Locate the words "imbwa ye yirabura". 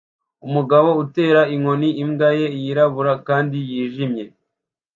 2.03-3.13